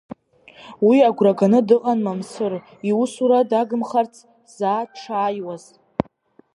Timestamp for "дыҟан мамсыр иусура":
1.67-3.39